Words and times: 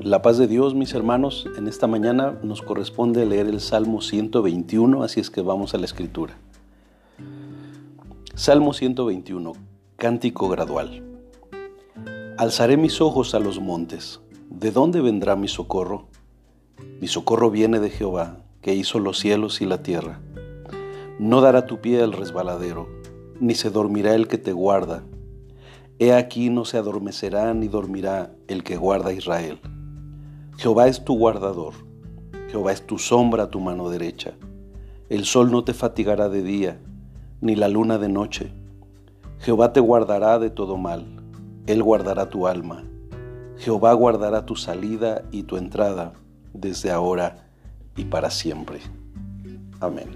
La 0.00 0.22
paz 0.22 0.38
de 0.38 0.48
Dios, 0.48 0.74
mis 0.74 0.92
hermanos, 0.92 1.46
en 1.56 1.68
esta 1.68 1.86
mañana 1.86 2.36
nos 2.42 2.62
corresponde 2.62 3.24
leer 3.26 3.46
el 3.46 3.60
Salmo 3.60 4.00
121, 4.00 5.04
así 5.04 5.20
es 5.20 5.30
que 5.30 5.40
vamos 5.40 5.72
a 5.72 5.78
la 5.78 5.84
escritura. 5.84 6.36
Salmo 8.34 8.72
121, 8.72 9.52
cántico 9.94 10.48
gradual. 10.48 11.04
Alzaré 12.36 12.76
mis 12.76 13.00
ojos 13.00 13.36
a 13.36 13.38
los 13.38 13.60
montes. 13.60 14.20
¿De 14.50 14.72
dónde 14.72 15.00
vendrá 15.00 15.36
mi 15.36 15.46
socorro? 15.46 16.08
Mi 17.00 17.06
socorro 17.06 17.52
viene 17.52 17.78
de 17.78 17.90
Jehová, 17.90 18.38
que 18.62 18.74
hizo 18.74 18.98
los 18.98 19.20
cielos 19.20 19.60
y 19.60 19.64
la 19.64 19.84
tierra. 19.84 20.18
No 21.20 21.40
dará 21.40 21.66
tu 21.66 21.80
pie 21.80 22.02
al 22.02 22.14
resbaladero, 22.14 22.88
ni 23.38 23.54
se 23.54 23.70
dormirá 23.70 24.16
el 24.16 24.26
que 24.26 24.38
te 24.38 24.52
guarda. 24.52 25.04
He 26.00 26.12
aquí 26.12 26.50
no 26.50 26.64
se 26.64 26.78
adormecerá 26.78 27.54
ni 27.54 27.68
dormirá 27.68 28.32
el 28.48 28.64
que 28.64 28.76
guarda 28.76 29.10
a 29.10 29.12
Israel. 29.12 29.60
Jehová 30.56 30.86
es 30.86 31.04
tu 31.04 31.16
guardador, 31.18 31.74
Jehová 32.48 32.72
es 32.72 32.86
tu 32.86 32.98
sombra 32.98 33.44
a 33.44 33.50
tu 33.50 33.60
mano 33.60 33.90
derecha. 33.90 34.34
El 35.08 35.24
sol 35.24 35.50
no 35.50 35.64
te 35.64 35.74
fatigará 35.74 36.28
de 36.28 36.42
día, 36.42 36.80
ni 37.40 37.56
la 37.56 37.68
luna 37.68 37.98
de 37.98 38.08
noche. 38.08 38.52
Jehová 39.40 39.72
te 39.72 39.80
guardará 39.80 40.38
de 40.38 40.50
todo 40.50 40.76
mal, 40.76 41.04
Él 41.66 41.82
guardará 41.82 42.30
tu 42.30 42.46
alma. 42.46 42.84
Jehová 43.58 43.92
guardará 43.92 44.46
tu 44.46 44.56
salida 44.56 45.22
y 45.30 45.42
tu 45.42 45.56
entrada 45.56 46.12
desde 46.52 46.90
ahora 46.90 47.48
y 47.96 48.04
para 48.04 48.30
siempre. 48.30 48.80
Amén. 49.80 50.08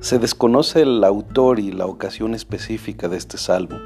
Se 0.00 0.18
desconoce 0.18 0.82
el 0.82 1.02
autor 1.02 1.58
y 1.58 1.72
la 1.72 1.86
ocasión 1.86 2.34
específica 2.34 3.08
de 3.08 3.16
este 3.16 3.36
salmo. 3.38 3.76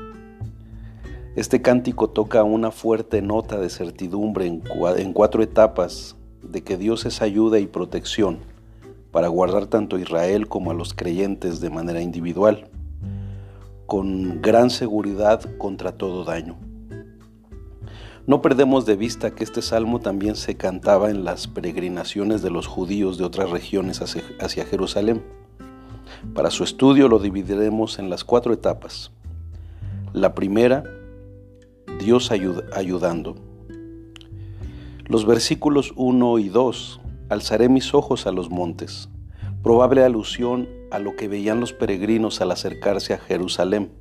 Este 1.34 1.62
cántico 1.62 2.11
toca 2.11 2.42
una 2.44 2.70
fuerte 2.70 3.22
nota 3.22 3.58
de 3.58 3.70
certidumbre 3.70 4.47
en, 4.47 5.12
cuatro 5.14 5.42
etapas 5.42 6.14
de 6.42 6.62
que 6.62 6.77
Dios 6.77 7.06
es 7.06 7.22
ayuda 7.22 7.58
y 7.58 7.66
protección 7.66 8.41
para 9.11 9.28
guardar 9.28 9.64
tanto 9.64 9.97
a 9.97 10.00
Israel 10.00 10.47
como 10.47 10.70
a 10.70 10.75
los 10.75 10.92
creyentes 10.92 11.60
de 11.60 11.70
manera 11.70 12.03
individual, 12.03 12.69
con 13.86 14.42
gran 14.42 14.69
seguridad 14.69 15.41
contra 15.56 15.92
todo 15.92 16.25
daño. 16.25 16.58
No 18.27 18.42
perdemos 18.42 18.84
de 18.84 18.97
vista 18.97 19.34
que 19.34 19.42
este 19.42 19.62
salmo 19.62 20.00
también 20.00 20.36
se 20.36 20.58
cantaba 20.58 21.10
en 21.10 21.25
las 21.25 21.48
peregrinaciones 21.48 22.42
de 22.42 22.50
los 22.50 22.66
judíos 22.66 23.16
de 23.16 23.25
otras 23.25 23.48
regiones 23.48 24.03
hacia 24.03 24.66
Jerusalén. 24.66 25.22
Para 26.34 26.50
su 26.50 26.62
estudio 26.62 27.08
lo 27.08 27.19
dividiremos 27.19 27.98
en 27.98 28.10
las 28.10 28.22
cuatro 28.22 28.53
etapas. 28.53 29.12
La 30.12 30.34
primera, 30.34 30.84
Dios 32.03 32.33
ayudando. 32.33 33.36
Los 35.06 35.25
versículos 35.25 35.92
1 35.95 36.39
y 36.41 36.48
2, 36.48 37.00
alzaré 37.28 37.69
mis 37.69 37.94
ojos 37.94 38.27
a 38.27 38.33
los 38.33 38.50
montes, 38.50 39.09
probable 39.62 40.03
alusión 40.03 40.69
a 40.91 40.98
lo 40.98 41.14
que 41.14 41.28
veían 41.28 41.61
los 41.61 41.72
peregrinos 41.72 42.41
al 42.41 42.50
acercarse 42.50 43.14
a 43.14 43.19
Jerusalén. 43.19 43.92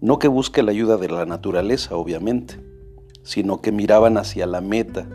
No 0.00 0.18
que 0.18 0.26
busque 0.26 0.64
la 0.64 0.72
ayuda 0.72 0.96
de 0.96 1.08
la 1.08 1.24
naturaleza, 1.24 1.94
obviamente, 1.94 2.60
sino 3.22 3.60
que 3.60 3.70
miraban 3.70 4.16
hacia 4.16 4.46
la 4.46 4.60
meta, 4.60 5.06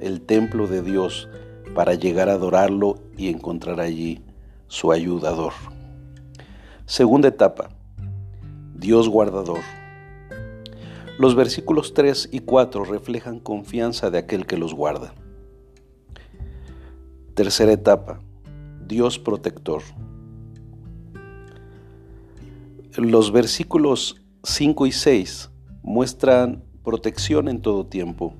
el 0.00 0.22
templo 0.22 0.66
de 0.66 0.80
Dios, 0.80 1.28
para 1.74 1.94
llegar 1.94 2.30
a 2.30 2.34
adorarlo 2.34 2.98
y 3.18 3.28
encontrar 3.28 3.80
allí 3.80 4.22
su 4.68 4.90
ayudador. 4.90 5.52
Segunda 6.86 7.28
etapa, 7.28 7.68
Dios 8.74 9.10
guardador. 9.10 9.60
Los 11.18 11.34
versículos 11.34 11.94
3 11.94 12.28
y 12.30 12.40
4 12.40 12.84
reflejan 12.84 13.40
confianza 13.40 14.10
de 14.10 14.18
aquel 14.18 14.44
que 14.44 14.58
los 14.58 14.74
guarda. 14.74 15.14
Tercera 17.34 17.72
etapa, 17.72 18.20
Dios 18.86 19.18
protector. 19.18 19.82
Los 22.96 23.32
versículos 23.32 24.22
5 24.42 24.86
y 24.86 24.92
6 24.92 25.50
muestran 25.82 26.64
protección 26.84 27.48
en 27.48 27.62
todo 27.62 27.86
tiempo 27.86 28.34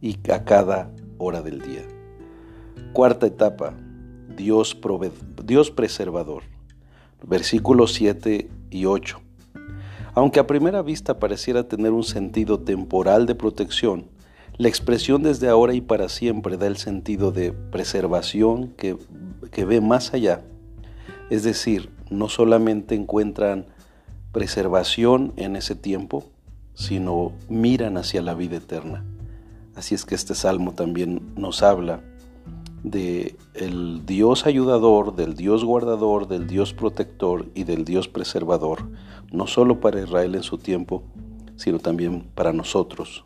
y 0.00 0.18
a 0.30 0.44
cada 0.44 0.92
hora 1.18 1.42
del 1.42 1.60
día. 1.60 1.82
Cuarta 2.92 3.26
etapa, 3.26 3.74
Dios, 4.36 4.78
Dios 5.44 5.70
preservador. 5.72 6.44
Versículos 7.26 7.92
7 7.94 8.48
y 8.70 8.84
8. 8.84 9.20
Aunque 10.18 10.40
a 10.40 10.48
primera 10.48 10.82
vista 10.82 11.20
pareciera 11.20 11.68
tener 11.68 11.92
un 11.92 12.02
sentido 12.02 12.58
temporal 12.58 13.24
de 13.24 13.36
protección, 13.36 14.06
la 14.56 14.66
expresión 14.66 15.22
desde 15.22 15.48
ahora 15.48 15.74
y 15.74 15.80
para 15.80 16.08
siempre 16.08 16.56
da 16.56 16.66
el 16.66 16.76
sentido 16.76 17.30
de 17.30 17.52
preservación 17.52 18.74
que, 18.76 18.96
ve 19.64 19.80
más 19.80 20.14
allá. 20.14 20.42
Es 21.30 21.44
decir, 21.44 21.90
no 22.10 22.28
solamente 22.28 22.96
encuentran 22.96 23.66
preservación 24.32 25.34
en 25.36 25.54
ese 25.54 25.76
tiempo, 25.76 26.24
sino 26.74 27.30
miran 27.48 27.96
hacia 27.96 28.20
la 28.20 28.34
vida 28.34 28.56
eterna. 28.56 29.04
Así 29.76 29.94
es 29.94 30.04
que 30.04 30.16
este 30.16 30.34
salmo 30.34 30.72
también 30.72 31.32
nos 31.36 31.62
habla 31.62 32.00
de 32.82 33.36
el 33.54 34.06
Dios 34.06 34.46
ayudador, 34.46 35.16
del 35.16 35.34
Dios 35.34 35.64
guardador, 35.64 36.28
del 36.28 36.46
Dios 36.46 36.72
protector 36.72 37.46
y 37.54 37.64
del 37.64 37.84
Dios 37.84 38.08
preservador, 38.08 38.88
no 39.32 39.46
solo 39.46 39.80
para 39.80 40.00
Israel 40.00 40.34
en 40.34 40.42
su 40.42 40.58
tiempo, 40.58 41.02
sino 41.56 41.78
también 41.78 42.28
para 42.34 42.52
nosotros, 42.52 43.24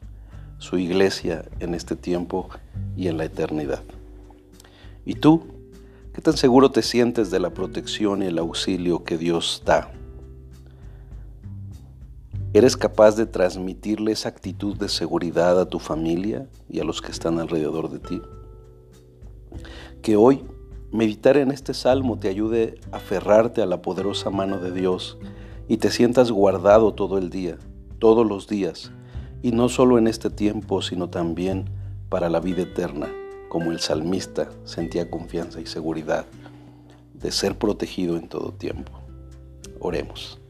su 0.58 0.78
iglesia 0.78 1.44
en 1.60 1.74
este 1.74 1.96
tiempo 1.96 2.48
y 2.96 3.08
en 3.08 3.18
la 3.18 3.24
eternidad. 3.24 3.82
¿Y 5.04 5.14
tú? 5.14 5.42
¿Qué 6.14 6.20
tan 6.20 6.36
seguro 6.36 6.70
te 6.70 6.82
sientes 6.82 7.30
de 7.30 7.40
la 7.40 7.50
protección 7.50 8.22
y 8.22 8.26
el 8.26 8.38
auxilio 8.38 9.02
que 9.04 9.18
Dios 9.18 9.62
da? 9.64 9.90
¿Eres 12.54 12.76
capaz 12.76 13.16
de 13.16 13.24
transmitirle 13.24 14.12
esa 14.12 14.28
actitud 14.28 14.76
de 14.76 14.90
seguridad 14.90 15.58
a 15.58 15.64
tu 15.66 15.78
familia 15.78 16.46
y 16.68 16.80
a 16.80 16.84
los 16.84 17.00
que 17.00 17.10
están 17.10 17.38
alrededor 17.38 17.90
de 17.90 17.98
ti? 17.98 18.20
Que 20.02 20.16
hoy 20.16 20.44
meditar 20.90 21.36
en 21.36 21.52
este 21.52 21.74
salmo 21.74 22.18
te 22.18 22.28
ayude 22.28 22.74
a 22.90 22.96
aferrarte 22.96 23.62
a 23.62 23.66
la 23.66 23.82
poderosa 23.82 24.30
mano 24.30 24.58
de 24.58 24.72
Dios 24.72 25.16
y 25.68 25.76
te 25.76 25.92
sientas 25.92 26.32
guardado 26.32 26.92
todo 26.92 27.18
el 27.18 27.30
día, 27.30 27.56
todos 28.00 28.26
los 28.26 28.48
días, 28.48 28.90
y 29.42 29.52
no 29.52 29.68
solo 29.68 29.98
en 29.98 30.08
este 30.08 30.28
tiempo, 30.28 30.82
sino 30.82 31.08
también 31.08 31.66
para 32.08 32.28
la 32.28 32.40
vida 32.40 32.62
eterna, 32.62 33.08
como 33.48 33.70
el 33.70 33.78
salmista 33.78 34.48
sentía 34.64 35.08
confianza 35.08 35.60
y 35.60 35.66
seguridad 35.66 36.26
de 37.14 37.30
ser 37.30 37.56
protegido 37.56 38.16
en 38.16 38.28
todo 38.28 38.52
tiempo. 38.52 38.92
Oremos. 39.78 40.40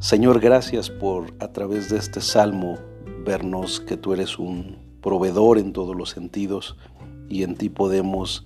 Señor, 0.00 0.40
gracias 0.40 0.90
por 0.90 1.32
a 1.38 1.52
través 1.52 1.88
de 1.88 1.98
este 1.98 2.20
salmo 2.20 2.78
vernos 3.24 3.80
que 3.80 3.96
tú 3.96 4.12
eres 4.12 4.40
un 4.40 4.76
proveedor 5.00 5.58
en 5.58 5.72
todos 5.72 5.94
los 5.94 6.10
sentidos 6.10 6.76
y 7.28 7.44
en 7.44 7.54
ti 7.54 7.68
podemos 7.68 8.44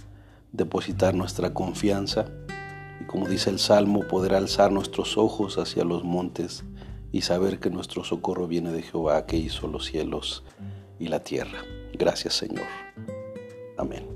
depositar 0.52 1.14
nuestra 1.14 1.54
confianza 1.54 2.26
y 3.00 3.04
como 3.04 3.28
dice 3.28 3.50
el 3.50 3.58
Salmo, 3.58 4.06
poder 4.06 4.34
alzar 4.34 4.72
nuestros 4.72 5.16
ojos 5.16 5.58
hacia 5.58 5.84
los 5.84 6.04
montes 6.04 6.64
y 7.12 7.22
saber 7.22 7.58
que 7.58 7.70
nuestro 7.70 8.04
socorro 8.04 8.46
viene 8.46 8.72
de 8.72 8.82
Jehová 8.82 9.26
que 9.26 9.36
hizo 9.36 9.68
los 9.68 9.86
cielos 9.86 10.44
y 10.98 11.08
la 11.08 11.20
tierra. 11.20 11.62
Gracias 11.94 12.34
Señor. 12.34 12.66
Amén. 13.78 14.06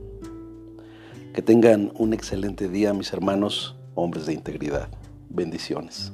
Que 1.33 1.43
tengan 1.43 1.93
un 1.97 2.13
excelente 2.13 2.69
día 2.69 2.95
mis 2.95 3.13
hermanos, 3.13 3.77
hombres 3.95 4.27
de 4.27 4.35
integridad. 4.35 4.89
Bendiciones. 5.29 6.13